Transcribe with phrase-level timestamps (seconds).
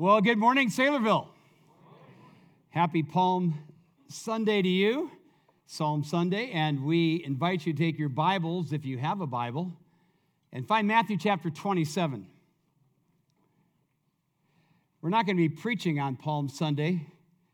[0.00, 1.26] Well, good morning, Saylorville.
[2.70, 3.58] Happy Palm
[4.08, 5.10] Sunday to you,
[5.66, 9.70] Psalm Sunday, and we invite you to take your Bibles, if you have a Bible,
[10.54, 12.26] and find Matthew chapter 27.
[15.02, 17.06] We're not going to be preaching on Palm Sunday,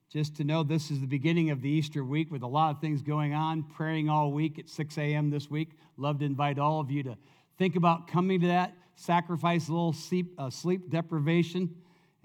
[0.09, 2.81] just to know this is the beginning of the Easter week with a lot of
[2.81, 5.31] things going on, praying all week at 6 a.m.
[5.31, 5.71] this week.
[5.97, 7.17] Love to invite all of you to
[7.59, 11.75] think about coming to that, sacrifice a little sleep, uh, sleep deprivation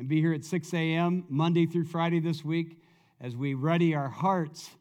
[0.02, 1.26] and be here at 6 a.m.
[1.30, 2.82] Monday through Friday this week
[3.20, 4.72] as we ready our hearts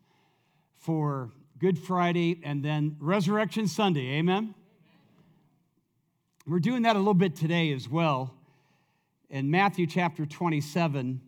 [0.79, 4.15] for Good Friday and then Resurrection Sunday.
[4.15, 4.55] Amen?
[6.47, 8.35] We're doing that a little bit today as well
[9.29, 11.21] in Matthew chapter 27.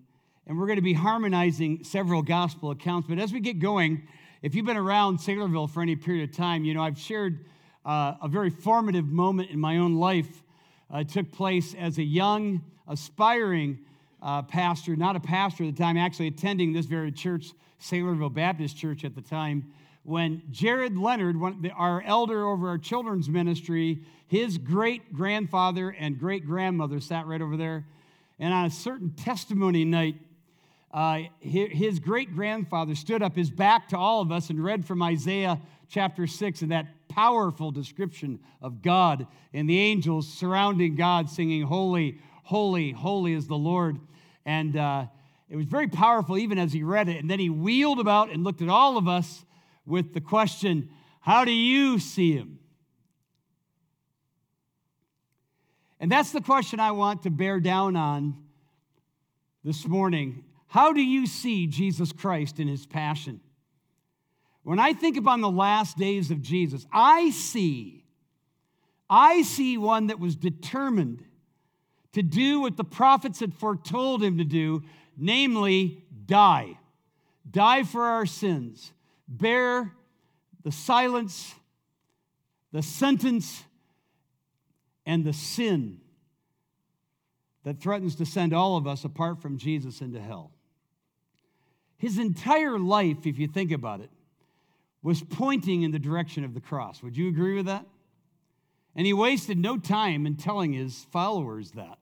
[0.46, 3.08] And we're going to be harmonizing several gospel accounts.
[3.10, 4.08] But as we get going,
[4.40, 7.44] if you've been around Saylorville for any period of time, you know, I've shared
[7.84, 10.42] uh, a very formative moment in my own life.
[10.90, 13.78] Uh, took place as a young aspiring
[14.22, 18.76] uh, pastor, not a pastor at the time, actually attending this very church, Saylorville Baptist
[18.76, 19.72] Church at the time,
[20.04, 26.46] when Jared Leonard, one, our elder over our children's ministry, his great grandfather and great
[26.46, 27.84] grandmother sat right over there.
[28.38, 30.16] And on a certain testimony night,
[30.92, 35.02] uh, his great grandfather stood up his back to all of us and read from
[35.02, 41.62] Isaiah chapter 6 and that powerful description of God and the angels surrounding God, singing,
[41.62, 43.98] Holy, Holy, holy is the Lord.
[44.44, 45.06] And uh,
[45.48, 47.20] it was very powerful even as he read it.
[47.20, 49.44] And then he wheeled about and looked at all of us
[49.86, 52.58] with the question, How do you see him?
[56.00, 58.36] And that's the question I want to bear down on
[59.62, 60.44] this morning.
[60.66, 63.40] How do you see Jesus Christ in his passion?
[64.64, 68.04] When I think upon the last days of Jesus, I see,
[69.10, 71.24] I see one that was determined
[72.12, 74.82] to do what the prophets had foretold him to do,
[75.16, 76.78] namely, die.
[77.50, 78.92] Die for our sins,
[79.26, 79.92] bear
[80.62, 81.54] the silence,
[82.72, 83.64] the sentence,
[85.04, 86.00] and the sin
[87.64, 90.50] that threatens to send all of us apart from Jesus into hell.
[91.96, 94.10] His entire life, if you think about it,
[95.02, 97.02] was pointing in the direction of the cross.
[97.02, 97.86] Would you agree with that?
[98.94, 101.98] And he wasted no time in telling his followers that.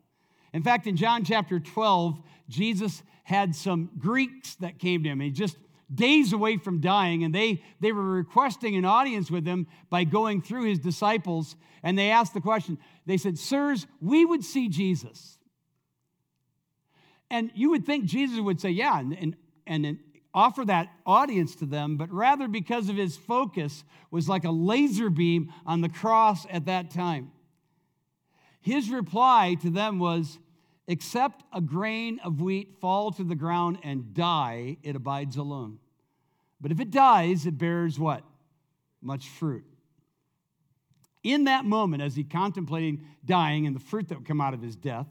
[0.52, 5.20] In fact, in John chapter 12, Jesus had some Greeks that came to him.
[5.20, 5.56] He just
[5.92, 10.42] days away from dying, and they, they were requesting an audience with him by going
[10.42, 11.56] through his disciples.
[11.82, 15.38] And they asked the question, they said, Sirs, we would see Jesus.
[17.30, 19.98] And you would think Jesus would say, Yeah, and, and, and
[20.34, 25.10] offer that audience to them, but rather because of his focus was like a laser
[25.10, 27.30] beam on the cross at that time.
[28.60, 30.38] His reply to them was,
[30.90, 35.78] Except a grain of wheat fall to the ground and die, it abides alone.
[36.60, 38.24] But if it dies, it bears what?
[39.00, 39.62] Much fruit.
[41.22, 44.62] In that moment, as he contemplating dying and the fruit that would come out of
[44.62, 45.06] his death,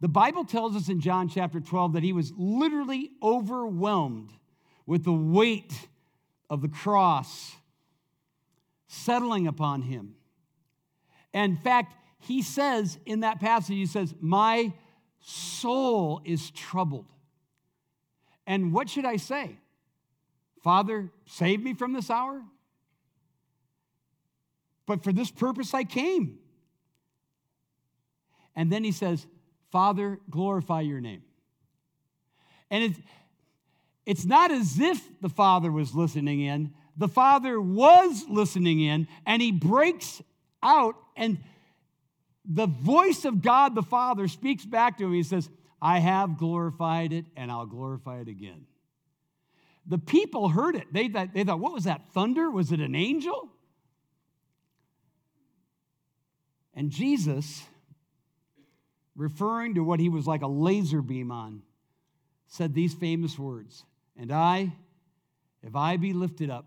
[0.00, 4.30] the Bible tells us in John chapter 12 that he was literally overwhelmed
[4.86, 5.88] with the weight
[6.48, 7.56] of the cross
[8.86, 10.14] settling upon him.
[11.32, 11.96] And in fact,
[12.26, 14.72] he says in that passage, he says, My
[15.20, 17.06] soul is troubled.
[18.46, 19.58] And what should I say?
[20.62, 22.42] Father, save me from this hour?
[24.86, 26.38] But for this purpose I came.
[28.56, 29.26] And then he says,
[29.70, 31.22] Father, glorify your name.
[32.70, 32.98] And it's,
[34.06, 39.42] it's not as if the Father was listening in, the Father was listening in, and
[39.42, 40.22] he breaks
[40.62, 41.38] out and
[42.44, 45.12] the voice of God the Father speaks back to him.
[45.12, 45.48] He says,
[45.80, 48.66] I have glorified it and I'll glorify it again.
[49.86, 50.92] The people heard it.
[50.92, 52.12] They thought, they thought, what was that?
[52.12, 52.50] Thunder?
[52.50, 53.50] Was it an angel?
[56.74, 57.62] And Jesus,
[59.14, 61.62] referring to what he was like a laser beam on,
[62.46, 63.84] said these famous words
[64.18, 64.72] And I,
[65.62, 66.66] if I be lifted up,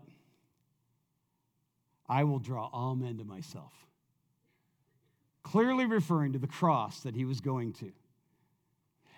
[2.08, 3.72] I will draw all men to myself
[5.42, 7.92] clearly referring to the cross that he was going to.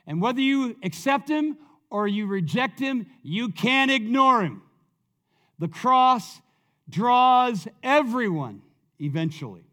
[0.07, 1.57] And whether you accept him
[1.91, 4.63] or you reject him, you can't ignore him.
[5.59, 6.41] The cross
[6.89, 8.63] draws everyone
[8.99, 9.65] eventually.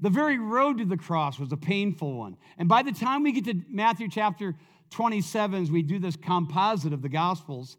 [0.00, 2.36] The very road to the cross was a painful one.
[2.58, 4.54] And by the time we get to Matthew chapter
[4.90, 7.76] 27, as we do this composite of the Gospels,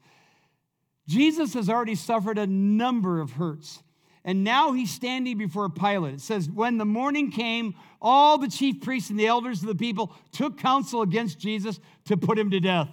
[1.07, 3.81] Jesus has already suffered a number of hurts
[4.27, 6.15] And now he's standing before Pilate.
[6.15, 9.75] It says, When the morning came, all the chief priests and the elders of the
[9.75, 12.89] people took counsel against Jesus to put him to death.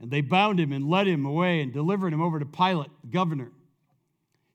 [0.00, 3.10] And they bound him and led him away and delivered him over to Pilate, the
[3.10, 3.52] governor.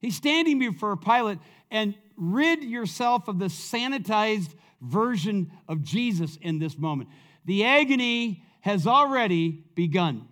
[0.02, 1.38] He's standing before Pilate,
[1.70, 7.08] and rid yourself of the sanitized version of Jesus in this moment.
[7.46, 10.28] The agony has already begun.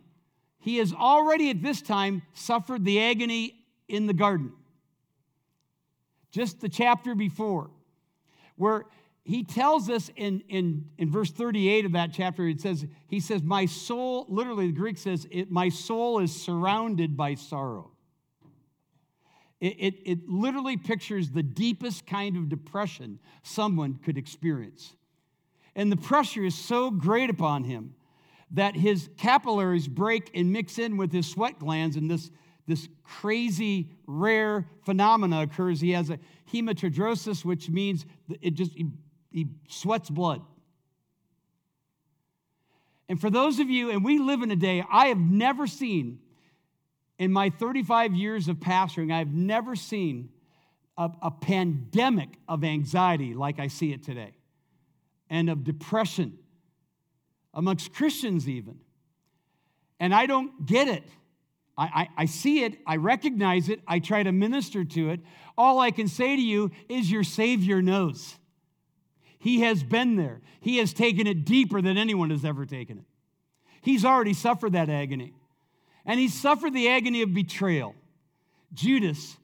[0.59, 3.55] He has already at this time suffered the agony
[3.89, 4.53] in the garden.
[6.31, 7.71] Just the chapter before,
[8.57, 8.85] where
[9.25, 13.43] he tells us in, in, in verse 38 of that chapter, it says, he says,
[13.43, 17.91] My soul, literally the Greek says, it, my soul is surrounded by sorrow.
[19.61, 24.95] It, it, it literally pictures the deepest kind of depression someone could experience.
[25.77, 27.95] And the pressure is so great upon him
[28.53, 32.31] that his capillaries break and mix in with his sweat glands, and this,
[32.71, 35.81] this crazy, rare phenomena occurs.
[35.81, 36.19] He has a
[36.53, 38.07] hematidrosis, which means
[38.41, 38.87] it just he,
[39.33, 40.41] he sweats blood.
[43.09, 46.21] And for those of you, and we live in a day, I have never seen
[47.19, 50.31] in my 35 years of pastoring, I've never seen
[50.97, 54.33] a, a, pandemic of anxiety like I see it today,
[55.29, 56.39] and of depression
[57.53, 58.79] amongst Christians, even.
[59.99, 61.05] And I don't get it.
[61.81, 65.21] I, I, I, see it, I recognize it, I try to minister to it.
[65.57, 68.37] All I can say to you is your Savior knows.
[69.39, 73.05] He has been there, He has taken it deeper than anyone has ever taken it.
[73.81, 75.33] He's already suffered that agony,
[76.05, 77.95] and He suffered the agony of betrayal.
[78.75, 79.39] Judas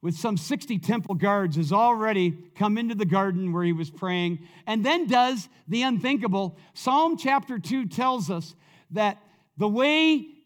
[0.00, 4.38] with some 60 temple guards, has already come into the garden where he was praying
[4.64, 6.56] and then does the unthinkable.
[6.72, 8.54] Psalm chapter 2 tells us
[8.92, 9.18] that
[9.56, 10.37] the way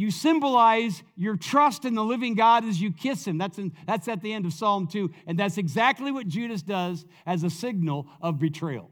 [0.00, 3.36] you symbolize your trust in the living God as you kiss him.
[3.36, 5.10] That's, in, that's at the end of Psalm 2.
[5.26, 8.90] And that's exactly what Judas does as a signal of betrayal.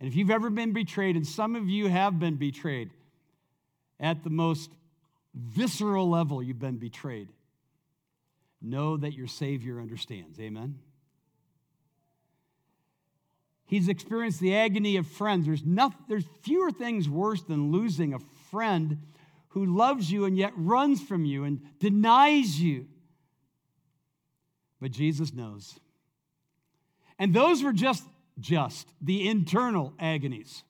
[0.00, 2.90] And if you've ever been betrayed, and some of you have been betrayed
[4.00, 4.70] at the most
[5.34, 7.28] visceral level, you've been betrayed.
[8.62, 10.40] Know that your Savior understands.
[10.40, 10.78] Amen?
[13.74, 15.46] He's experienced the agony of friends.
[15.46, 18.20] There's, nothing, there's fewer things worse than losing a
[18.52, 18.98] friend
[19.48, 22.86] who loves you and yet runs from you and denies you.
[24.80, 25.74] But Jesus knows.
[27.18, 28.04] And those were just
[28.38, 30.62] just the internal agonies.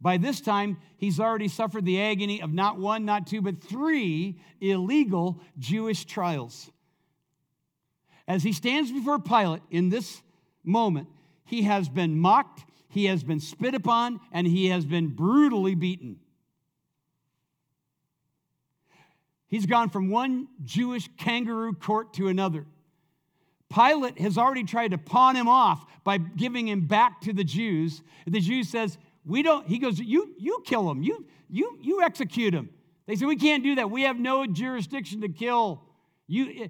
[0.00, 4.40] By this time, he's already suffered the agony of not one, not two, but three
[4.62, 6.70] illegal Jewish trials.
[8.26, 10.22] As he stands before Pilate in this
[10.64, 11.08] moment,
[11.48, 16.20] he has been mocked, he has been spit upon, and he has been brutally beaten.
[19.48, 22.66] He's gone from one Jewish kangaroo court to another.
[23.74, 28.02] Pilate has already tried to pawn him off by giving him back to the Jews.
[28.26, 31.02] The Jews says, we don't, he goes, you, you kill him.
[31.02, 32.68] You, you, you execute him.
[33.06, 33.90] They say, we can't do that.
[33.90, 35.82] We have no jurisdiction to kill.
[36.26, 36.68] You,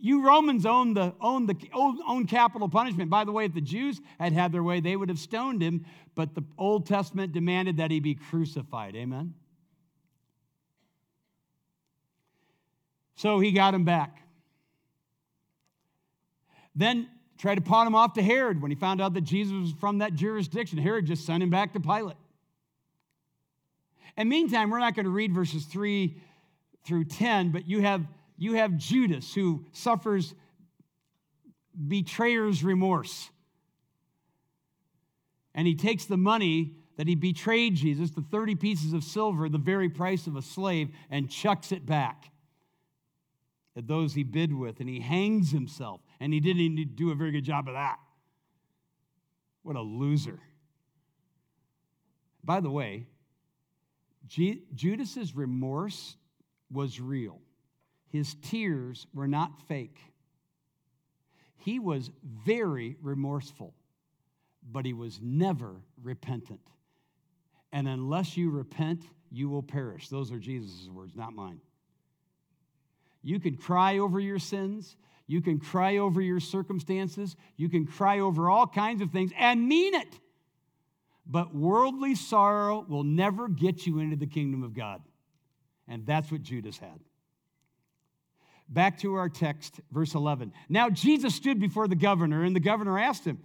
[0.00, 3.10] you Romans own the, own the own, capital punishment.
[3.10, 5.84] By the way, if the Jews had had their way, they would have stoned him,
[6.14, 8.94] but the Old Testament demanded that he be crucified.
[8.96, 9.34] Amen?
[13.16, 14.22] So he got him back.
[16.74, 17.08] Then
[17.38, 19.98] tried to pawn him off to Herod when he found out that Jesus was from
[19.98, 20.78] that jurisdiction.
[20.78, 22.16] Herod just sent him back to Pilate.
[24.16, 26.16] And meantime, we're not going to read verses 3
[26.84, 28.02] through 10, but you have,
[28.36, 30.34] you have Judas who suffers
[31.88, 33.30] betrayer's remorse.
[35.54, 39.58] And he takes the money that he betrayed Jesus, the 30 pieces of silver, the
[39.58, 42.30] very price of a slave, and chucks it back
[43.76, 47.30] at those he bid with, and he hangs himself and he didn't do a very
[47.30, 47.98] good job of that.
[49.62, 50.40] What a loser.
[52.42, 53.06] By the way,
[54.26, 56.16] G- Judas's remorse
[56.70, 57.40] was real.
[58.16, 59.98] His tears were not fake.
[61.58, 63.74] He was very remorseful,
[64.72, 66.62] but he was never repentant.
[67.72, 70.08] And unless you repent, you will perish.
[70.08, 71.60] Those are Jesus' words, not mine.
[73.22, 74.96] You can cry over your sins.
[75.26, 77.36] You can cry over your circumstances.
[77.58, 80.20] You can cry over all kinds of things and mean it.
[81.26, 85.02] But worldly sorrow will never get you into the kingdom of God.
[85.86, 86.98] And that's what Judas had.
[88.68, 90.52] Back to our text, verse 11.
[90.68, 93.38] Now Jesus stood before the governor, and the governor asked him,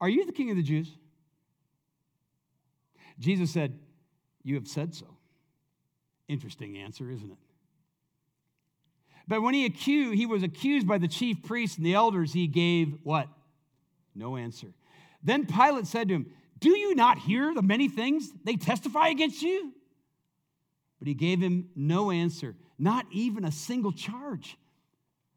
[0.00, 0.88] Are you the king of the Jews?
[3.18, 3.78] Jesus said,
[4.42, 5.06] You have said so.
[6.28, 7.38] Interesting answer, isn't it?
[9.26, 12.46] But when he accused, he was accused by the chief priests and the elders, he
[12.46, 13.28] gave what?
[14.14, 14.68] No answer.
[15.22, 16.26] Then Pilate said to him,
[16.58, 19.72] Do you not hear the many things they testify against you?
[20.98, 24.56] But he gave him no answer, not even a single charge.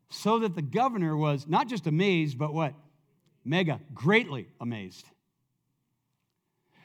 [0.09, 2.73] So that the governor was not just amazed, but what?
[3.43, 5.05] Mega, greatly amazed.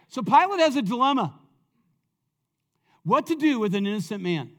[0.09, 1.39] So Pilate has a dilemma
[3.05, 4.51] what to do with an innocent man.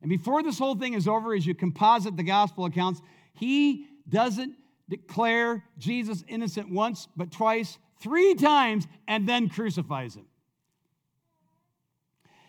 [0.00, 3.00] And before this whole thing is over, as you composite the gospel accounts,
[3.32, 4.54] he doesn't
[4.88, 10.26] declare Jesus innocent once, but twice, three times, and then crucifies him.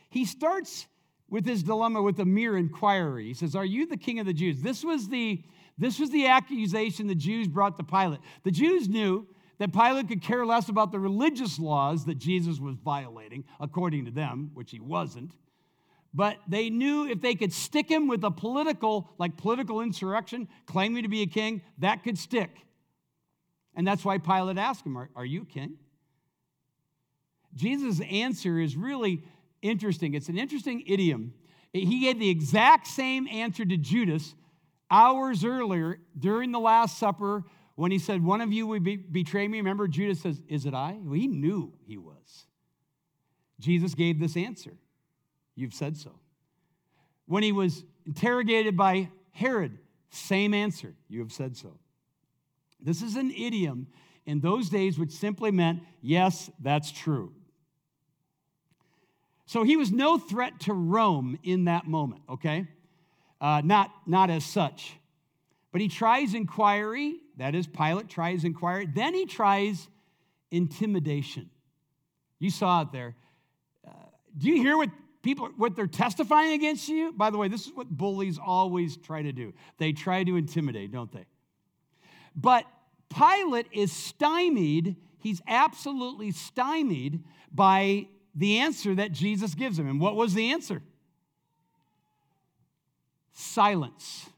[0.10, 0.86] He starts
[1.36, 3.26] with his dilemma with a mere inquiry.
[3.26, 4.62] He says, Are you the king of the Jews?
[4.62, 5.44] This was the,
[5.78, 8.22] this was the accusation the Jews brought to Pilate.
[8.44, 9.28] The Jews knew
[9.58, 14.12] that Pilate could care less about the religious laws that Jesus was violating, according to
[14.12, 15.34] them, which he wasn't.
[16.14, 21.04] But they knew if they could stick him with a political, like political insurrection, claiming
[21.04, 22.52] to be a king, that could stick.
[23.76, 25.80] And that's why Pilate asked him, Are, are you king?
[27.56, 29.24] Jesus' answer is really
[29.70, 30.14] interesting.
[30.14, 31.34] It's an interesting idiom.
[31.74, 34.34] He gave the exact same answer to Judas
[34.90, 37.44] hours earlier during the Last Supper
[37.76, 39.58] when he said, One of you would be, betray me.
[39.58, 40.98] Remember, Judas says, Is it I?
[41.02, 42.46] Well, he knew he was.
[43.60, 44.74] Jesus gave this answer
[45.56, 46.12] You've said so.
[47.26, 49.78] When he was interrogated by Herod,
[50.10, 50.94] same answer.
[51.08, 51.80] You have said so.
[52.80, 53.88] This is an idiom
[54.26, 57.34] in those days which simply meant, Yes, that's true.
[59.46, 62.68] So he was no threat to Rome in that moment, okay?
[63.40, 64.96] Uh, not, not as such.
[65.72, 68.88] But he tries inquiry, that is, Pilate tries inquiry.
[68.88, 69.88] Then he tries
[70.50, 71.50] intimidation.
[72.40, 73.16] You saw it there.
[73.88, 73.92] Uh,
[74.38, 74.90] do you hear what
[75.22, 77.12] people what they're testifying against you?
[77.12, 79.54] By the way, this is what bullies always try to do.
[79.78, 81.26] They try to intimidate, don't they?
[82.36, 82.66] But
[83.10, 89.88] Pilate is stymied, he's absolutely stymied by the answer that Jesus gives him.
[89.88, 90.82] And what was the answer?
[93.32, 94.30] Silence.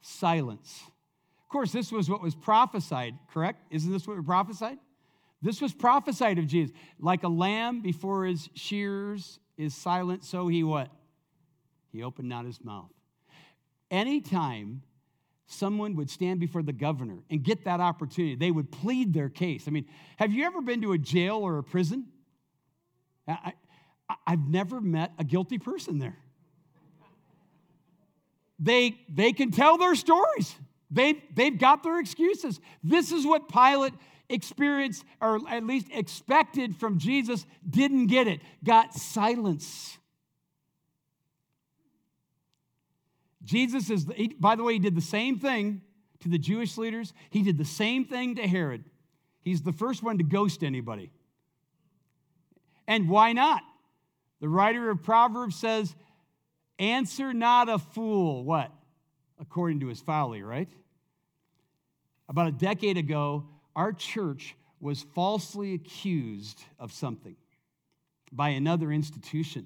[0.00, 0.82] Silence.
[1.42, 3.60] Of course, this was what was prophesied, correct?
[3.70, 4.78] Isn't this what was prophesied?
[5.42, 6.74] This was prophesied of Jesus.
[7.00, 10.88] Like a lamb before his shears is silent, so he what?
[11.90, 12.90] He opened not his mouth.
[13.90, 14.82] Anytime
[15.46, 19.68] someone would stand before the governor and get that opportunity, they would plead their case.
[19.68, 22.06] I mean, have you ever been to a jail or a prison?
[23.26, 23.52] I,
[24.26, 26.16] have never met a guilty person there.
[28.58, 30.54] They, they can tell their stories.
[30.90, 32.60] They, they've got their excuses.
[32.84, 33.94] This is what Pilate
[34.28, 39.98] experienced, or at least expected from Jesus, didn't get it, got silence.
[43.44, 45.82] Jesus is, he, by the way, he did the same thing
[46.20, 48.84] to the Jewish leaders, he did the same thing to Herod.
[49.40, 51.10] He's the first one to ghost anybody.
[52.92, 53.62] And why not?
[54.42, 55.94] The writer of Proverbs says,
[56.78, 58.70] Answer not a fool, what?
[59.40, 60.68] According to his folly, right?
[62.28, 67.34] About a decade ago, our church was falsely accused of something
[68.30, 69.64] by another institution.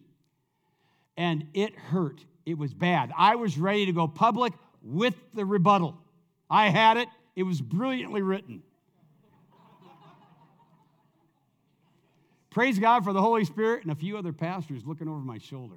[1.16, 2.24] And it hurt.
[2.44, 3.10] It was bad.
[3.18, 4.52] I was ready to go public
[4.84, 5.98] with the rebuttal.
[6.48, 8.62] I had it, it was brilliantly written.
[12.56, 15.76] Praise God for the Holy Spirit and a few other pastors looking over my shoulder.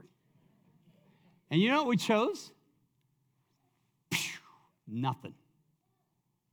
[1.51, 2.53] And you know what we chose?
[4.87, 5.33] Nothing.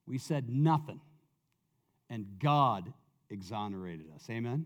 [0.04, 1.00] We said nothing.
[2.10, 2.92] And God
[3.30, 4.26] exonerated us.
[4.28, 4.64] Amen?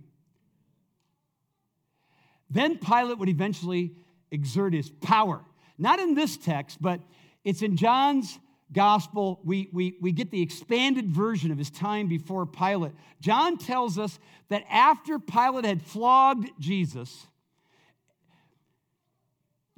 [2.48, 3.92] Then Pilate would eventually
[4.30, 5.42] exert his power.
[5.76, 7.02] Not in this text, but
[7.44, 8.38] it's in John's
[8.72, 12.92] gospel, we, we, we get the expanded version of his time before Pilate.
[13.20, 17.26] John tells us that after Pilate had flogged Jesus,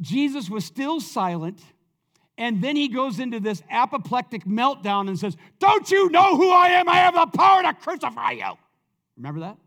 [0.00, 1.60] Jesus was still silent.
[2.38, 6.68] And then he goes into this apoplectic meltdown and says, Don't you know who I
[6.68, 6.88] am?
[6.88, 8.52] I have the power to crucify you.
[9.16, 9.58] Remember that?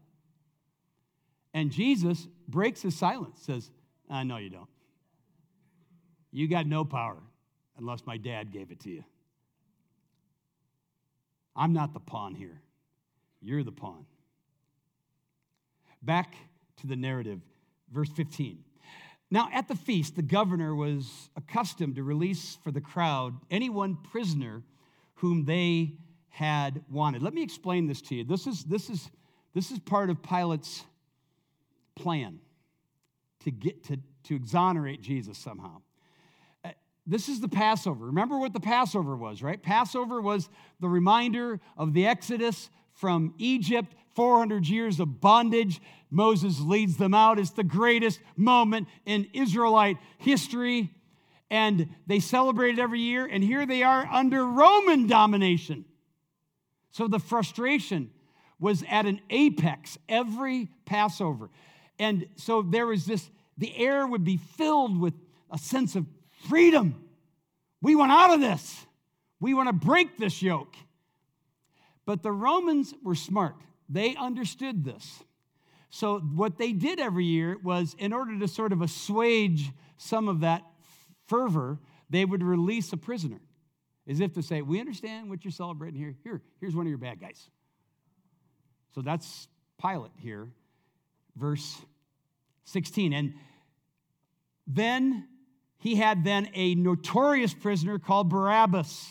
[1.53, 3.71] And Jesus breaks his silence, says,
[4.09, 4.69] I know you don't.
[6.31, 7.17] You got no power
[7.77, 9.03] unless my dad gave it to you.
[11.55, 12.61] I'm not the pawn here.
[13.41, 14.05] You're the pawn.
[16.01, 16.35] Back
[16.77, 17.41] to the narrative,
[17.91, 18.63] verse 15.
[19.31, 23.97] Now, at the feast, the governor was accustomed to release for the crowd any one
[24.11, 24.63] prisoner
[25.15, 25.93] whom they
[26.29, 27.23] had wanted.
[27.23, 28.23] Let me explain this to you.
[28.23, 29.09] This is, this is,
[29.53, 30.83] this is part of Pilate's
[31.95, 32.39] plan
[33.45, 35.81] to get to, to exonerate Jesus somehow.
[37.07, 38.05] This is the Passover.
[38.05, 39.61] Remember what the Passover was, right?
[39.61, 45.81] Passover was the reminder of the Exodus from Egypt, 400 years of bondage.
[46.09, 47.37] Moses leads them out.
[47.37, 50.91] It's the greatest moment in Israelite history.
[51.51, 53.25] And they celebrate it every year.
[53.25, 55.85] And here they are under Roman domination.
[56.91, 58.09] So the frustration
[58.59, 61.49] was at an apex every Passover.
[61.99, 65.13] And so there was this, the air would be filled with
[65.51, 66.05] a sense of
[66.47, 67.03] freedom.
[67.81, 68.85] We want out of this.
[69.39, 70.75] We want to break this yoke.
[72.05, 73.55] But the Romans were smart.
[73.89, 75.23] They understood this.
[75.89, 80.41] So, what they did every year was, in order to sort of assuage some of
[80.41, 80.63] that
[81.27, 83.39] fervor, they would release a prisoner,
[84.07, 86.15] as if to say, We understand what you're celebrating here.
[86.23, 87.49] Here, here's one of your bad guys.
[88.93, 89.47] So, that's
[89.81, 90.49] Pilate here,
[91.35, 91.81] verse
[92.65, 93.13] 16.
[93.13, 93.33] And
[94.67, 95.27] then
[95.79, 99.07] he had then a notorious prisoner called Barabbas.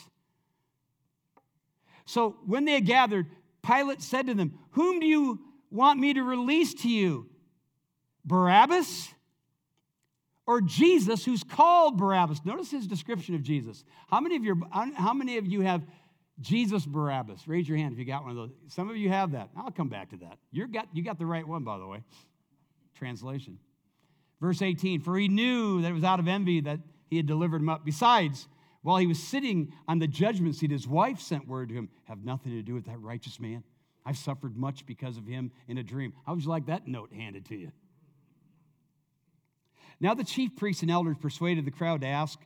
[2.06, 3.26] So when they had gathered,
[3.62, 5.40] Pilate said to them, Whom do you
[5.70, 7.28] want me to release to you?
[8.24, 9.14] Barabbas
[10.46, 12.44] or Jesus, who's called Barabbas?
[12.44, 13.84] Notice his description of Jesus.
[14.08, 15.82] How many of, your, how many of you have
[16.40, 17.48] Jesus Barabbas?
[17.48, 18.50] Raise your hand if you got one of those.
[18.68, 19.50] Some of you have that.
[19.56, 20.38] I'll come back to that.
[20.50, 22.02] you got, you got the right one, by the way.
[22.94, 23.58] Translation.
[24.44, 27.62] Verse 18 For he knew that it was out of envy that he had delivered
[27.62, 27.82] him up.
[27.82, 28.46] Besides,
[28.82, 32.26] while he was sitting on the judgment seat, his wife sent word to him Have
[32.26, 33.64] nothing to do with that righteous man.
[34.04, 36.12] I've suffered much because of him in a dream.
[36.26, 37.72] How would you like that note handed to you?
[39.98, 42.38] Now the chief priests and elders persuaded the crowd to ask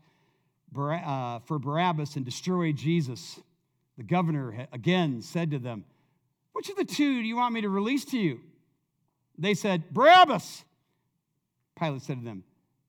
[0.76, 3.40] uh, for Barabbas and destroy Jesus.
[3.96, 5.84] The governor again said to them,
[6.52, 8.38] Which of the two do you want me to release to you?
[9.36, 10.62] They said, Barabbas.
[11.78, 12.44] Pilate said to them,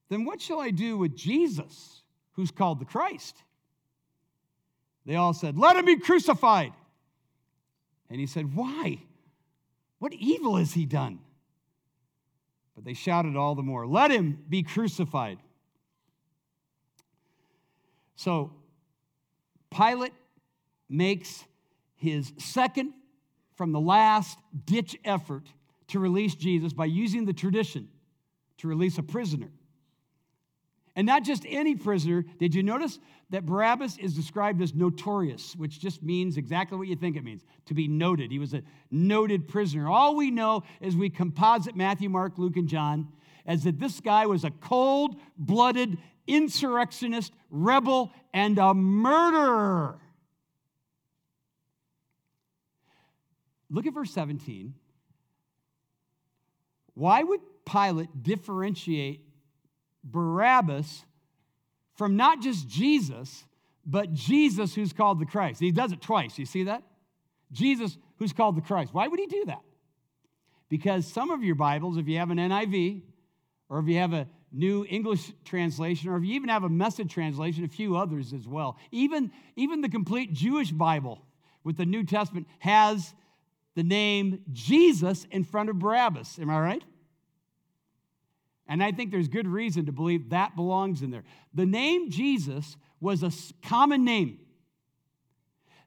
[0.10, 2.02] Then what shall I do with Jesus,
[2.34, 3.44] who's called the Christ?
[5.06, 6.74] They all said, Let him be crucified.
[8.10, 9.00] And he said, Why?
[10.00, 11.20] What evil has he done?
[12.76, 15.40] But they shouted all the more, Let him be crucified.
[18.16, 18.52] So
[19.72, 20.14] Pilate
[20.90, 21.46] makes
[21.96, 22.94] his second
[23.56, 25.44] from the last ditch effort
[25.88, 27.90] to release Jesus by using the tradition
[28.60, 29.50] to release a prisoner.
[30.96, 32.26] And not just any prisoner.
[32.40, 36.96] Did you notice that Barabbas is described as notorious, which just means exactly what you
[36.96, 38.32] think it means to be noted?
[38.32, 39.88] He was a noted prisoner.
[39.88, 43.08] All we know as we composite Matthew, Mark, Luke, and John
[43.48, 50.00] is that this guy was a cold blooded insurrectionist, rebel, and a murderer.
[53.70, 54.74] Look at verse 17.
[56.96, 57.40] Why would
[57.72, 59.22] Pilate differentiate
[60.04, 61.04] Barabbas
[61.96, 63.44] from not just Jesus,
[63.86, 65.60] but Jesus who's called the Christ.
[65.60, 66.40] He does it twice.
[66.40, 66.84] You see that?
[67.52, 68.94] Jesus who's called the Christ.
[68.94, 69.62] Why would he do that?
[70.70, 73.02] Because some of your Bibles, if you have an NIV,
[73.70, 77.12] or if you have a New English translation, or if you even have a message
[77.12, 81.22] translation, a few others as well, even, even the complete Jewish Bible
[81.64, 83.14] with the New Testament has
[83.76, 86.40] the name Jesus in front of Barabbas.
[86.40, 86.84] Am I right?
[88.70, 91.24] And I think there's good reason to believe that belongs in there.
[91.56, 93.32] The name Jesus was a
[93.68, 94.40] common name.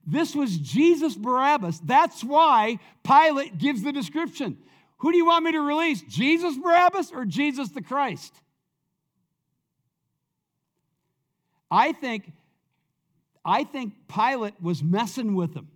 [0.05, 1.79] This was Jesus Barabbas.
[1.79, 4.59] That's why Pilate gives the description.
[4.99, 6.03] Who do you want me to release?
[6.03, 8.35] Jesus Barabbas or Jesus the Christ?
[11.71, 12.33] I think
[13.45, 15.69] I think Pilate was messing with him.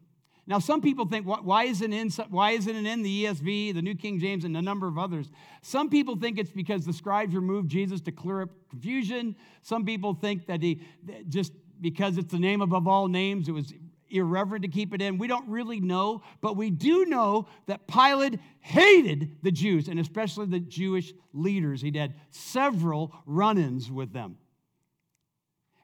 [0.49, 3.97] Now, some people think, why isn't, in, why isn't it in the ESV, the New
[3.97, 5.29] King James, and a number of others?
[5.63, 9.35] Some people think it's because the scribes removed Jesus to clear up confusion.
[9.63, 10.83] Some people think that he,
[11.29, 13.75] just because it's the name above all names, it was
[14.09, 15.19] irreverent to keep it in.
[15.19, 20.47] We don't really know, but we do know that Pilate hated the Jews, and especially
[20.47, 21.83] the Jewish leaders.
[21.83, 24.37] He'd had several run ins with them.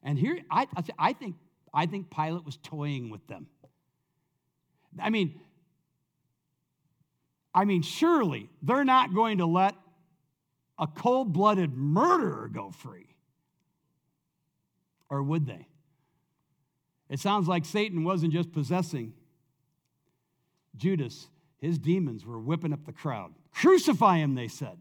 [0.05, 0.66] And here, I,
[0.98, 1.35] I, think,
[1.75, 3.48] I think Pilate was toying with them.
[5.01, 5.41] I mean,
[7.55, 9.75] I mean, surely they're not going to let
[10.79, 13.15] a cold blooded murderer go free.
[15.11, 15.67] Or would they?
[17.09, 19.13] It sounds like Satan wasn't just possessing
[20.77, 21.29] Judas,
[21.59, 23.35] his demons were whipping up the crowd.
[23.53, 24.79] Crucify him, they said.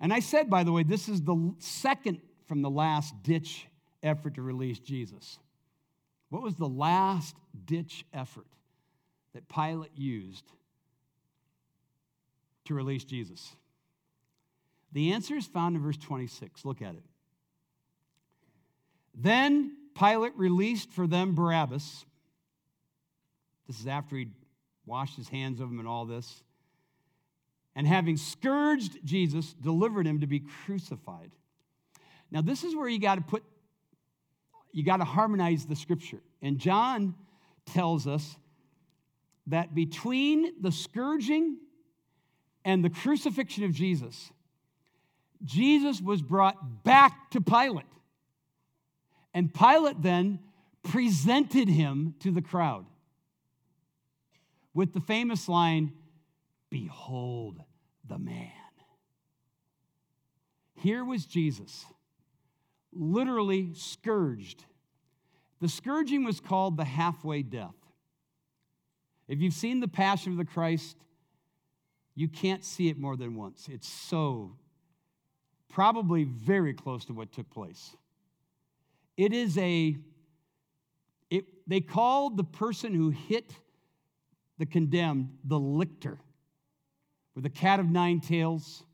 [0.00, 3.66] And I said, by the way, this is the second from the last ditch
[4.02, 5.38] effort to release Jesus.
[6.28, 8.46] What was the last ditch effort?
[9.34, 10.44] That Pilate used
[12.66, 13.54] to release Jesus?
[14.92, 16.64] The answer is found in verse 26.
[16.64, 17.02] Look at it.
[19.14, 22.04] Then Pilate released for them Barabbas.
[23.66, 24.28] This is after he
[24.86, 26.42] washed his hands of him and all this.
[27.76, 31.32] And having scourged Jesus, delivered him to be crucified.
[32.30, 33.42] Now, this is where you got to put,
[34.72, 36.20] you got to harmonize the scripture.
[36.42, 37.14] And John
[37.66, 38.36] tells us
[39.46, 41.58] that between the scourging
[42.64, 44.30] and the crucifixion of Jesus,
[45.42, 47.84] Jesus was brought back to Pilate.
[49.34, 50.38] And Pilate then
[50.82, 52.86] presented him to the crowd
[54.72, 55.92] with the famous line
[56.70, 57.62] Behold
[58.08, 58.50] the man.
[60.74, 61.86] Here was Jesus,
[62.92, 64.64] literally scourged.
[65.60, 67.74] The scourging was called the halfway death.
[69.26, 70.96] If you've seen the Passion of the Christ,
[72.14, 73.68] you can't see it more than once.
[73.70, 74.56] It's so,
[75.68, 77.96] probably very close to what took place.
[79.16, 79.96] It is a,
[81.30, 83.52] it, they called the person who hit
[84.58, 86.18] the condemned the lictor,
[87.34, 88.84] with a cat of nine tails.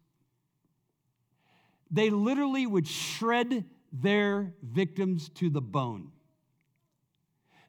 [1.91, 6.13] They literally would shred their victims to the bone.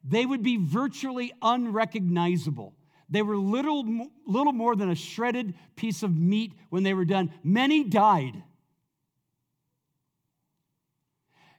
[0.03, 2.73] They would be virtually unrecognizable.
[3.09, 7.31] They were little, little more than a shredded piece of meat when they were done.
[7.43, 8.41] Many died.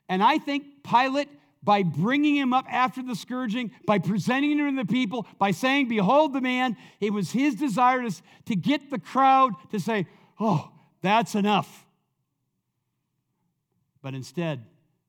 [0.09, 1.29] And I think Pilate,
[1.61, 5.87] by bringing him up after the scourging, by presenting him to the people, by saying,
[5.87, 10.07] Behold the man, it was his desire to, to get the crowd to say,
[10.39, 11.85] Oh, that's enough.
[14.01, 14.65] But instead,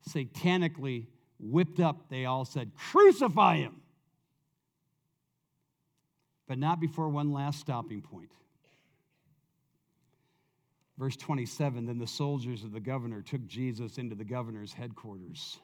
[0.09, 1.07] satanically
[1.39, 3.81] whipped up, they all said, Crucify him.
[6.47, 8.31] But not before one last stopping point.
[10.97, 15.59] Verse 27 Then the soldiers of the governor took Jesus into the governor's headquarters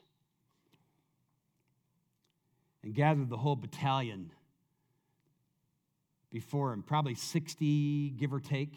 [2.82, 4.32] and gathered the whole battalion
[6.30, 8.74] before him, probably 60, give or take.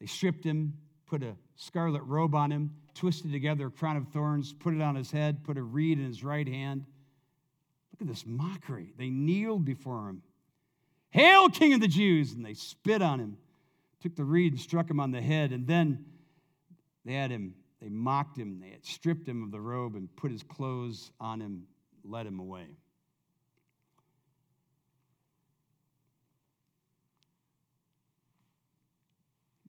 [0.00, 0.74] They stripped him,
[1.06, 4.94] put a scarlet robe on him, twisted together a crown of thorns, put it on
[4.94, 6.84] his head, put a reed in his right hand.
[7.92, 8.92] Look at this mockery.
[8.96, 10.22] They kneeled before him.
[11.10, 12.32] Hail, King of the Jews!
[12.32, 13.36] And they spit on him
[14.00, 16.04] took the reed and struck him on the head, and then
[17.04, 20.30] they had him, they mocked him, they had stripped him of the robe and put
[20.30, 21.64] his clothes on him,
[22.04, 22.66] led him away.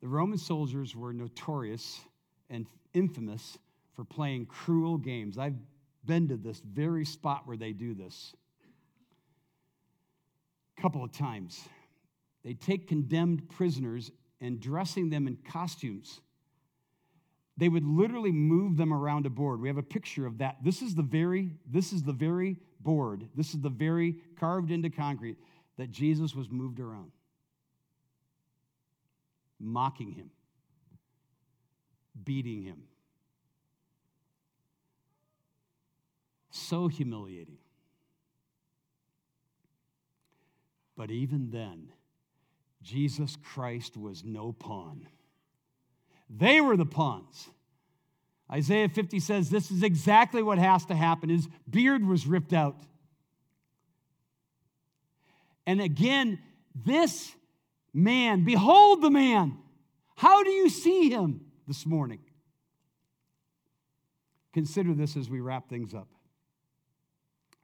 [0.02, 2.02] The Roman soldiers were notorious
[2.50, 3.58] and infamous
[3.96, 5.38] for playing cruel games.
[5.38, 5.58] I've
[6.06, 8.34] been to this very spot where they do this
[10.78, 11.62] a couple of times.
[12.44, 16.22] They take condemned prisoners and dressing them in costumes.
[17.58, 19.62] They would literally move them around a board.
[19.62, 20.58] We have a picture of that.
[20.64, 23.28] This is the very, this is the very board.
[23.36, 25.38] This is the very carved into concrete
[25.78, 27.12] that Jesus was moved around,
[29.62, 30.32] mocking him,
[32.24, 32.84] beating him.
[36.50, 37.58] So humiliating.
[40.98, 41.90] But even then,
[42.82, 45.08] Jesus Christ was no pawn.
[46.30, 47.50] They were the pawns.
[48.52, 51.30] Isaiah 50 says this is exactly what has to happen.
[51.30, 52.76] His beard was ripped out.
[55.66, 56.40] And again,
[56.76, 57.34] this
[57.94, 59.58] man, behold the man.
[60.16, 62.20] How do you see him this morning?
[64.54, 66.08] Consider this as we wrap things up.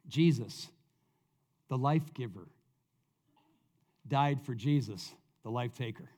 [0.07, 0.67] Jesus,
[1.67, 2.47] the life giver,
[4.07, 5.13] died for Jesus,
[5.43, 6.09] the life taker.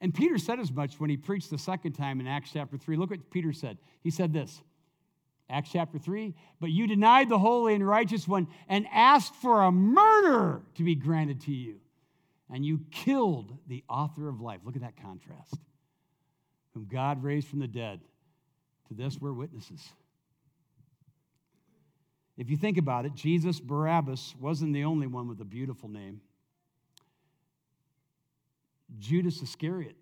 [0.00, 2.96] And Peter said as much when he preached the second time in Acts chapter 3.
[2.96, 3.78] Look what Peter said.
[4.02, 4.62] He said this
[5.50, 9.72] Acts chapter 3 But you denied the holy and righteous one and asked for a
[9.72, 11.80] murderer to be granted to you.
[12.52, 14.60] And you killed the author of life.
[14.64, 15.54] Look at that contrast.
[16.74, 18.00] Whom God raised from the dead.
[18.88, 19.88] To this we're witnesses.
[22.36, 26.20] If you think about it, Jesus Barabbas wasn't the only one with a beautiful name.
[28.98, 29.94] Judas Iscariot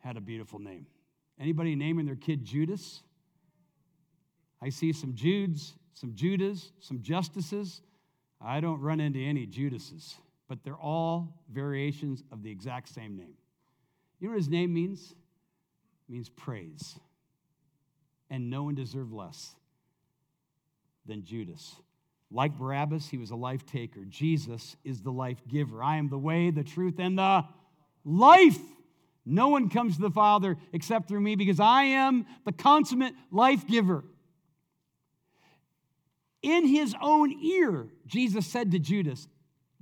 [0.00, 0.86] had a beautiful name.
[1.40, 3.02] Anybody naming their kid Judas?
[4.66, 7.82] I see some Judes, some Judas, some Justices.
[8.40, 10.16] I don't run into any Judases,
[10.48, 13.36] but they're all variations of the exact same name.
[14.18, 15.12] You know what his name means?
[16.08, 16.98] It means praise.
[18.28, 19.54] And no one deserved less
[21.06, 21.76] than Judas.
[22.32, 24.00] Like Barabbas, he was a life taker.
[24.08, 25.80] Jesus is the life giver.
[25.80, 27.44] I am the way, the truth, and the
[28.04, 28.58] life.
[29.24, 33.64] No one comes to the Father except through me because I am the consummate life
[33.68, 34.02] giver.
[36.46, 39.26] In his own ear, Jesus said to Judas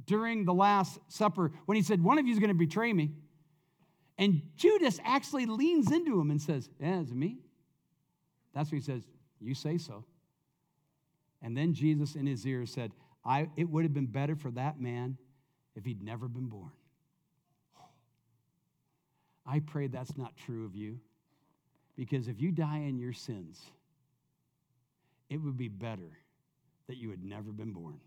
[0.06, 3.10] during the Last Supper when he said, One of you is going to betray me.
[4.16, 7.36] And Judas actually leans into him and says, Yeah, is it me?
[8.54, 9.02] That's what he says,
[9.42, 10.06] You say so.
[11.42, 12.92] And then Jesus in his ear said,
[13.26, 15.18] I, It would have been better for that man
[15.76, 16.72] if he'd never been born.
[19.44, 20.98] I pray that's not true of you.
[21.94, 23.60] Because if you die in your sins,
[25.28, 26.23] it would be better
[26.88, 28.00] that you had never been born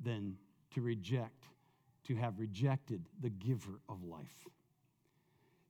[0.00, 0.36] than
[0.74, 1.44] to reject,
[2.04, 4.46] to have rejected the giver of life.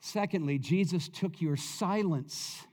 [0.00, 2.66] Secondly, Jesus took your silence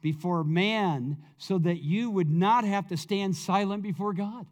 [0.00, 4.46] before man so that you would not have to stand silent before God.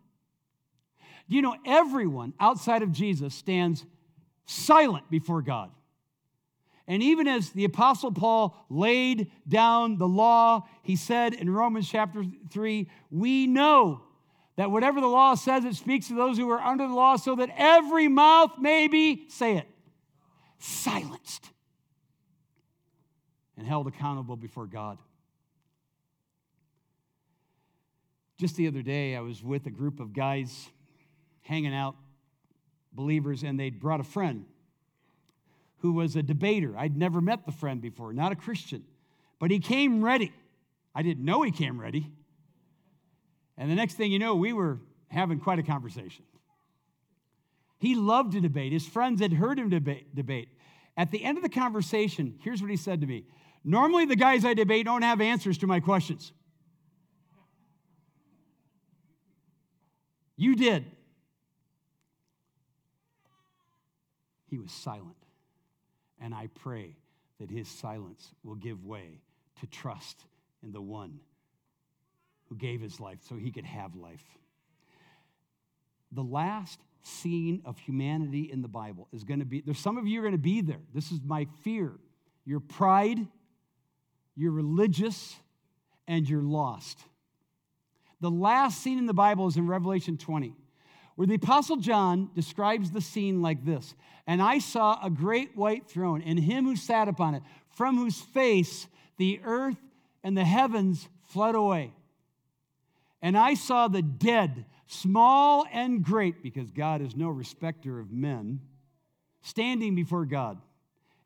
[1.29, 3.85] Do you know everyone outside of Jesus stands
[4.47, 5.71] silent before God?
[6.87, 12.25] And even as the Apostle Paul laid down the law, he said in Romans chapter
[12.51, 14.03] 3, we know
[14.57, 17.35] that whatever the law says, it speaks to those who are under the law, so
[17.37, 19.67] that every mouth may be, say it,
[20.59, 21.51] silenced
[23.57, 24.99] and held accountable before God.
[28.39, 30.69] Just the other day, I was with a group of guys
[31.43, 31.97] hanging out,
[32.93, 34.45] believers, and they'd brought a friend
[35.85, 36.75] who was a debater.
[36.79, 38.85] I'd never met the friend before, not a Christian,
[39.39, 40.33] but he came ready.
[40.95, 42.11] I didn't know he came ready.
[43.59, 46.25] And the next thing you know, we were having quite a conversation.
[47.77, 48.73] He loved to debate.
[48.73, 50.15] His friends had heard him debate.
[50.15, 50.49] debate.
[50.97, 53.27] At the end of the conversation, here's what he said to me
[53.63, 56.33] Normally, the guys I debate don't have answers to my questions.
[60.39, 60.87] You did.
[64.49, 65.24] He was silent.
[66.25, 66.97] And I pray
[67.39, 69.21] that his silence will give way
[69.61, 70.25] to trust
[70.63, 71.21] in the one
[72.49, 74.25] who gave his life so he could have life.
[76.13, 80.07] The last scene of humanity in the Bible is going to be there's some of
[80.07, 80.81] you are going to be there.
[80.95, 81.93] This is my fear.
[82.47, 83.19] Your pride,
[84.35, 85.37] you're religious,
[86.09, 87.01] and you're lost.
[88.23, 90.55] The last scene in the Bible is in Revelation 20,
[91.17, 93.95] where the Apostle John describes the scene like this
[94.27, 98.21] And I saw a great white throne, and him who sat upon it, from whose
[98.21, 99.79] face the earth
[100.23, 101.93] and the heavens fled away.
[103.23, 108.61] And I saw the dead, small and great, because God is no respecter of men,
[109.43, 110.59] standing before God.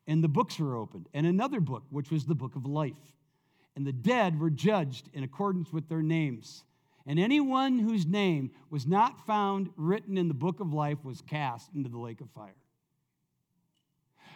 [0.07, 2.93] And the books were opened, and another book, which was the book of life.
[3.75, 6.63] And the dead were judged in accordance with their names
[7.09, 11.73] and anyone whose name was not found written in the book of life was cast
[11.73, 12.53] into the lake of fire.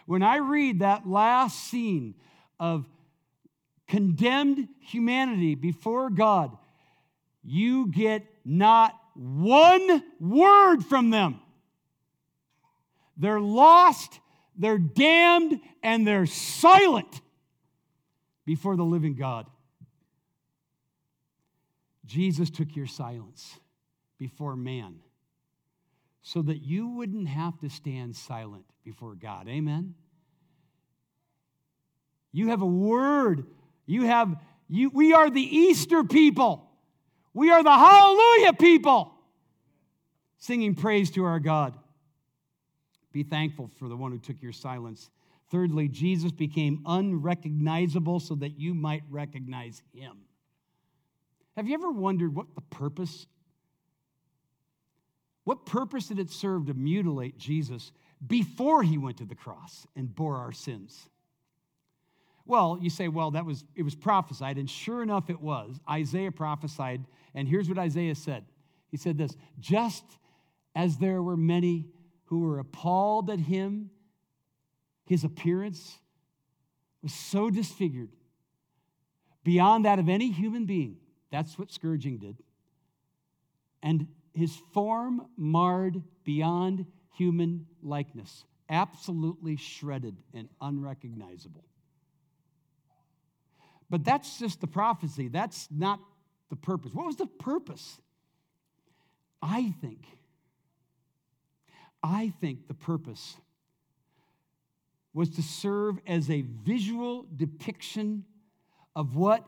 [0.06, 2.16] When I read that last scene
[2.58, 2.84] of
[3.86, 6.50] condemned humanity before God,
[7.44, 11.40] you get not one word from them.
[13.16, 14.18] They're lost,
[14.58, 17.20] they're damned, and they're silent
[18.44, 19.46] before the living God.
[22.04, 23.58] Jesus took your silence
[24.18, 24.96] before man
[26.22, 29.48] so that you wouldn't have to stand silent before God.
[29.48, 29.94] Amen?
[32.32, 33.46] You have a word.
[33.86, 34.36] You have,
[34.68, 36.70] you, we are the Easter people.
[37.32, 39.14] We are the hallelujah people
[40.38, 41.76] singing praise to our God.
[43.12, 45.10] Be thankful for the one who took your silence.
[45.50, 50.16] Thirdly, Jesus became unrecognizable so that you might recognize him.
[51.56, 53.26] Have you ever wondered what the purpose?
[55.44, 57.92] What purpose did it serve to mutilate Jesus
[58.26, 61.08] before he went to the cross and bore our sins?
[62.46, 65.80] Well, you say, well, that was it was prophesied, and sure enough it was.
[65.88, 68.44] Isaiah prophesied, and here's what Isaiah said.
[68.90, 70.04] He said this: just
[70.74, 71.86] as there were many
[72.26, 73.90] who were appalled at him,
[75.06, 75.98] his appearance
[77.02, 78.10] was so disfigured
[79.42, 80.96] beyond that of any human being
[81.34, 82.36] that's what scourging did.
[83.82, 91.64] And his form marred beyond human likeness, absolutely shredded and unrecognizable.
[93.90, 95.26] But that's just the prophecy.
[95.26, 95.98] That's not
[96.50, 96.94] the purpose.
[96.94, 97.98] What was the purpose?
[99.42, 100.04] I think,
[102.00, 103.36] I think the purpose
[105.12, 108.24] was to serve as a visual depiction
[108.94, 109.44] of what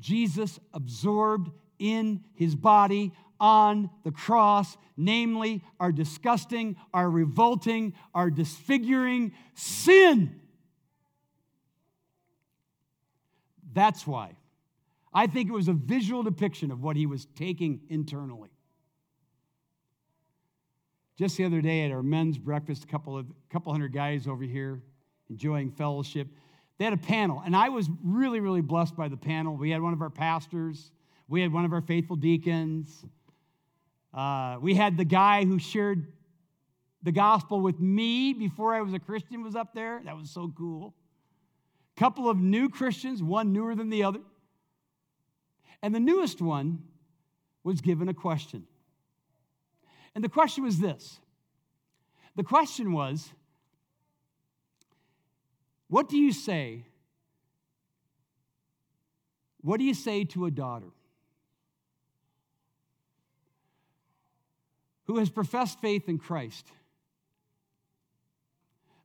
[0.00, 9.32] Jesus absorbed in his body on the cross, namely our disgusting, our revolting, our disfiguring
[9.54, 10.40] sin.
[13.72, 14.36] That's why.
[15.12, 18.50] I think it was a visual depiction of what he was taking internally.
[21.18, 24.44] Just the other day at our men's breakfast, a couple of couple hundred guys over
[24.44, 24.82] here
[25.28, 26.28] enjoying fellowship.
[26.80, 29.54] They had a panel, and I was really, really blessed by the panel.
[29.54, 30.90] We had one of our pastors,
[31.28, 33.04] we had one of our faithful deacons,
[34.14, 36.10] uh, we had the guy who shared
[37.02, 40.00] the gospel with me before I was a Christian was up there.
[40.06, 40.94] That was so cool.
[41.98, 44.20] A couple of new Christians, one newer than the other.
[45.82, 46.84] And the newest one
[47.62, 48.64] was given a question.
[50.14, 51.20] And the question was this
[52.36, 53.34] the question was,
[55.90, 56.84] what do you say?
[59.60, 60.86] What do you say to a daughter
[65.04, 66.66] who has professed faith in Christ,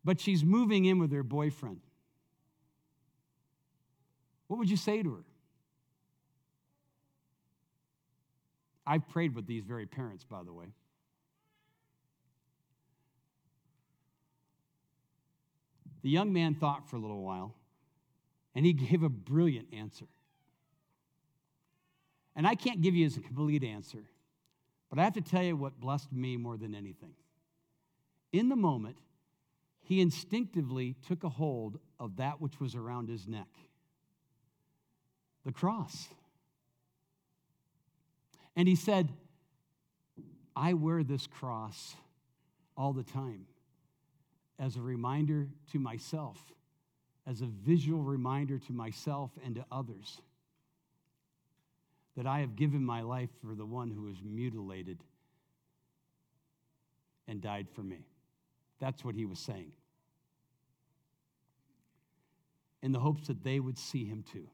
[0.04, 1.82] but she's moving in with her boyfriend?
[4.48, 5.24] What would you say to her?
[8.86, 10.68] I've prayed with these very parents, by the way.
[16.06, 17.56] The young man thought for a little while,
[18.54, 20.06] and he gave a brilliant answer.
[22.36, 24.04] And I can't give you a complete answer,
[24.92, 27.14] but I have to tell you what blessed me more than anything.
[28.32, 29.00] In the moment,
[29.82, 33.48] he instinctively took a hold of that which was around his neck
[35.44, 36.10] the cross.
[38.56, 39.10] And he said,
[40.56, 41.96] I wear this cross
[42.78, 43.48] all the time
[44.60, 46.38] as a reminder to myself,
[47.28, 50.22] as a visual reminder to myself and to others
[52.16, 55.00] that I have given my life for the one who was mutilated
[57.28, 58.06] and died for me.
[58.80, 59.72] That's what he was saying.
[62.82, 64.48] In the hopes that they would see him too.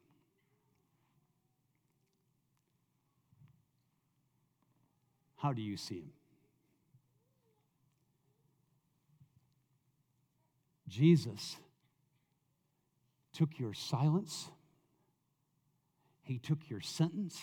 [5.35, 6.11] How do you see him?
[10.91, 11.56] Jesus
[13.32, 14.49] took your silence,
[16.21, 17.41] He took your sentence,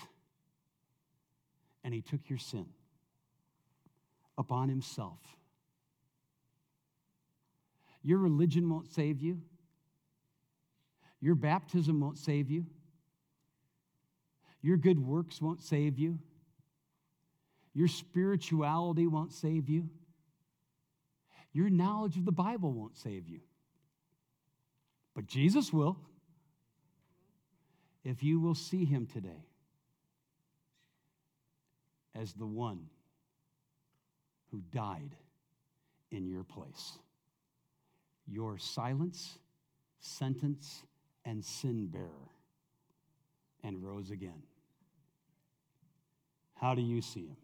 [1.82, 2.66] and He took your sin
[4.36, 5.18] upon Himself.
[8.02, 9.40] Your religion won't save you.
[11.20, 12.66] Your baptism won't save you.
[14.60, 16.18] Your good works won't save you.
[17.72, 19.88] Your spirituality won't save you.
[21.52, 23.40] Your knowledge of the Bible won't save you.
[25.14, 25.96] But Jesus will.
[28.04, 29.44] If you will see him today
[32.14, 32.86] as the one
[34.50, 35.14] who died
[36.10, 36.98] in your place,
[38.26, 39.38] your silence,
[40.00, 40.82] sentence,
[41.24, 42.30] and sin bearer,
[43.62, 44.42] and rose again.
[46.54, 47.36] How do you see him?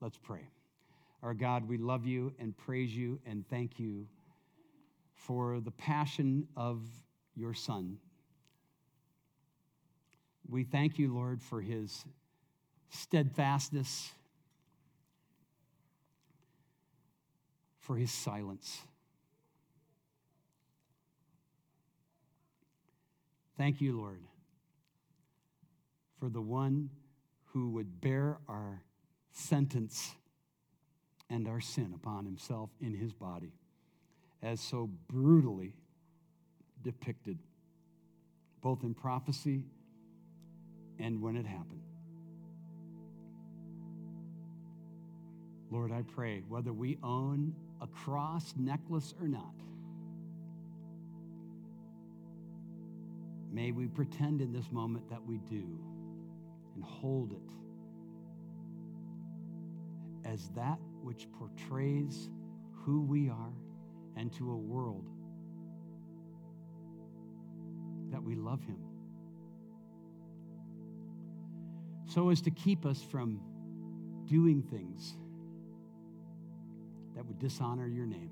[0.00, 0.48] Let's pray.
[1.22, 4.08] Our God, we love you and praise you and thank you
[5.14, 6.82] for the passion of
[7.36, 7.98] your Son.
[10.48, 12.04] We thank you, Lord, for his
[12.90, 14.10] steadfastness,
[17.78, 18.82] for his silence.
[23.56, 24.22] Thank you, Lord,
[26.18, 26.90] for the one
[27.52, 28.82] who would bear our
[29.30, 30.16] sentence
[31.32, 33.52] and our sin upon himself in his body,
[34.42, 35.72] as so brutally
[36.82, 37.38] depicted,
[38.60, 39.64] both in prophecy
[40.98, 41.80] and when it happened.
[45.70, 49.54] Lord, I pray, whether we own a cross necklace or not,
[53.50, 55.78] may we pretend in this moment that we do
[56.74, 57.61] and hold it
[60.24, 62.28] as that which portrays
[62.84, 63.52] who we are
[64.16, 65.08] and to a world
[68.10, 68.78] that we love Him.
[72.06, 73.40] So as to keep us from
[74.26, 75.14] doing things
[77.14, 78.30] that would dishonor your name.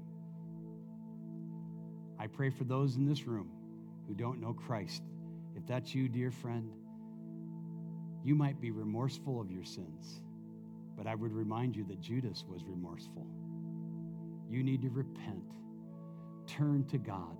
[2.18, 3.50] I pray for those in this room
[4.06, 5.02] who don't know Christ.
[5.56, 6.70] If that's you, dear friend,
[8.22, 10.20] you might be remorseful of your sins.
[11.00, 13.26] But I would remind you that Judas was remorseful.
[14.50, 15.44] You need to repent,
[16.46, 17.38] turn to God,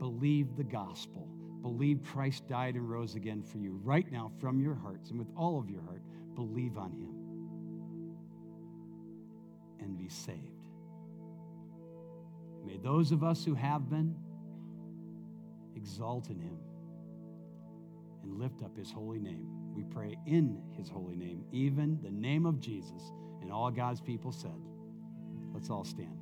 [0.00, 1.28] believe the gospel,
[1.62, 5.28] believe Christ died and rose again for you right now from your hearts and with
[5.36, 6.02] all of your heart.
[6.34, 7.14] Believe on him.
[9.80, 10.38] and be saved.
[12.64, 14.14] May those of us who have been
[15.76, 16.58] exalt in him
[18.22, 19.46] and lift up his holy name.
[19.78, 23.12] We pray in his holy name, even the name of Jesus.
[23.40, 24.60] And all God's people said,
[25.54, 26.18] let's all stand.